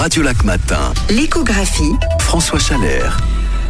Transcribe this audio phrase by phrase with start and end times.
[0.00, 0.94] Radio Lac Matin.
[1.10, 1.92] L'échographie.
[2.20, 3.20] François Chalère.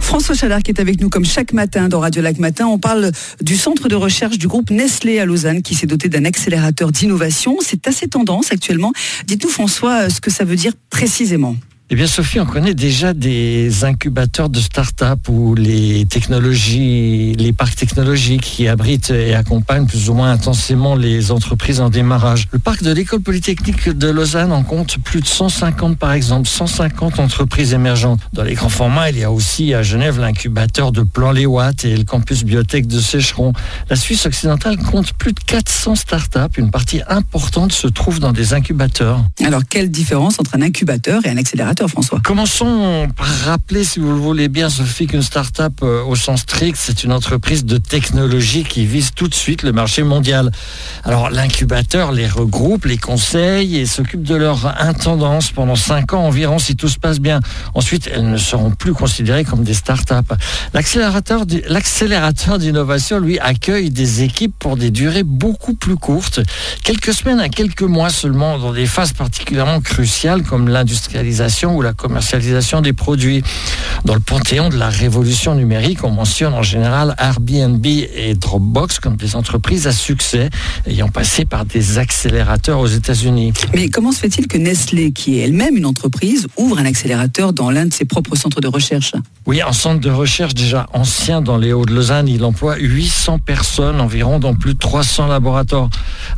[0.00, 2.66] François Chalard qui est avec nous comme chaque matin dans Radio Lac Matin.
[2.66, 3.12] On parle
[3.42, 7.58] du centre de recherche du groupe Nestlé à Lausanne qui s'est doté d'un accélérateur d'innovation.
[7.60, 8.94] C'est assez tendance actuellement.
[9.26, 11.56] Dites-nous François ce que ça veut dire précisément.
[11.90, 17.76] Eh bien, Sophie, on connaît déjà des incubateurs de start-up où les technologies, les parcs
[17.76, 22.48] technologiques qui abritent et accompagnent plus ou moins intensément les entreprises en démarrage.
[22.52, 27.18] Le parc de l'école polytechnique de Lausanne en compte plus de 150, par exemple, 150
[27.18, 28.20] entreprises émergentes.
[28.32, 32.04] Dans les grands formats, il y a aussi à Genève l'incubateur de Plan-les-Watts et le
[32.04, 33.52] campus biotech de Sécheron.
[33.90, 36.56] La Suisse occidentale compte plus de 400 start-up.
[36.56, 39.22] Une partie importante se trouve dans des incubateurs.
[39.44, 41.73] Alors, quelle différence entre un incubateur et un accélérateur?
[42.22, 46.76] Commençons par rappeler, si vous le voulez bien, Sophie, qu'une start-up euh, au sens strict,
[46.78, 50.52] c'est une entreprise de technologie qui vise tout de suite le marché mondial.
[51.04, 56.58] Alors l'incubateur les regroupe, les conseille et s'occupe de leur intendance pendant cinq ans environ
[56.58, 57.40] si tout se passe bien.
[57.74, 60.26] Ensuite, elles ne seront plus considérées comme des start-up.
[60.74, 66.40] L'accélérateur d'innovation, lui, accueille des équipes pour des durées beaucoup plus courtes,
[66.82, 71.92] quelques semaines à quelques mois seulement, dans des phases particulièrement cruciales comme l'industrialisation ou la
[71.92, 73.42] commercialisation des produits.
[74.04, 79.16] Dans le panthéon de la révolution numérique, on mentionne en général Airbnb et Dropbox comme
[79.16, 80.50] des entreprises à succès
[80.86, 83.52] ayant passé par des accélérateurs aux États-Unis.
[83.74, 87.70] Mais comment se fait-il que Nestlé, qui est elle-même une entreprise, ouvre un accélérateur dans
[87.70, 89.12] l'un de ses propres centres de recherche?
[89.46, 92.28] Oui, un centre de recherche déjà ancien dans les Hauts de Lausanne.
[92.28, 95.88] Il emploie 800 personnes environ dans plus de 300 laboratoires.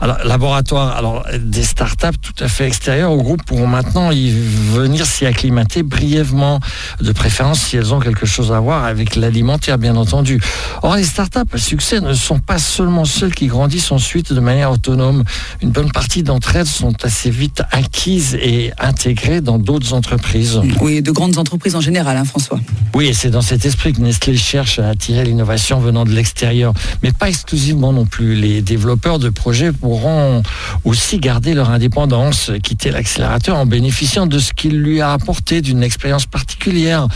[0.00, 5.06] Alors, laboratoires, alors des startups tout à fait extérieures au groupe pourront maintenant y venir
[5.16, 6.60] s'y acclimater brièvement,
[7.00, 10.40] de préférence si elles ont quelque chose à voir avec l'alimentaire, bien entendu.
[10.82, 14.70] Or, les startups à succès ne sont pas seulement celles qui grandissent ensuite de manière
[14.70, 15.24] autonome.
[15.62, 20.60] Une bonne partie d'entre elles sont assez vite acquises et intégrées dans d'autres entreprises.
[20.82, 22.60] Oui, de grandes entreprises en général, hein, François.
[22.94, 26.74] Oui, et c'est dans cet esprit que Nestlé cherche à attirer l'innovation venant de l'extérieur,
[27.02, 28.34] mais pas exclusivement non plus.
[28.34, 30.42] Les développeurs de projets pourront
[30.84, 35.82] aussi garder leur indépendance, quitter l'accélérateur en bénéficiant de ce qu'il lui a apporté d'une
[35.82, 37.06] expérience particulière,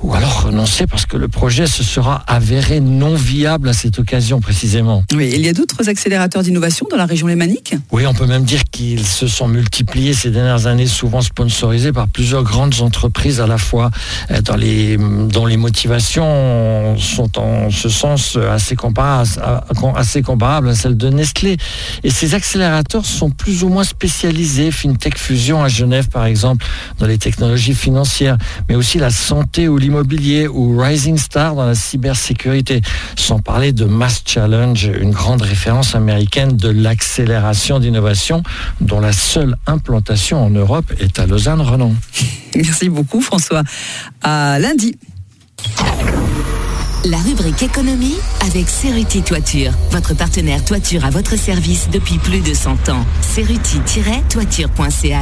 [0.00, 4.40] ou alors renoncer parce que le projet se sera avéré non viable à cette occasion
[4.40, 5.04] précisément.
[5.14, 7.74] Oui, il y a d'autres accélérateurs d'innovation dans la région lémanique?
[7.90, 12.08] Oui, on peut même dire qu'ils se sont multipliés ces dernières années, souvent sponsorisés par
[12.08, 13.90] plusieurs grandes entreprises à la fois,
[14.30, 19.28] euh, dans les, dont les motivations sont en ce sens assez comparables,
[19.96, 21.56] assez comparables à celles de Nestlé.
[22.04, 26.66] Et ces accélérateurs sont plus ou moins spécialisés, FinTech Fusion à Genève par exemple,
[26.98, 28.36] dans les technologies financières,
[28.68, 32.82] mais aussi la santé ou l'immobilier ou Rising Star dans la cybersécurité,
[33.16, 38.42] sans parler de Mass Challenge, une grande référence américaine de l'accélération d'innovation
[38.80, 41.94] dont la seule implantation en Europe est à Lausanne-Renan.
[42.56, 43.62] Merci beaucoup François.
[44.22, 44.96] À lundi.
[47.04, 48.14] La rubrique économie
[48.46, 53.04] avec Ceruti Toiture, votre partenaire toiture à votre service depuis plus de 100 ans.
[53.34, 55.12] Ceruti-toiture.ch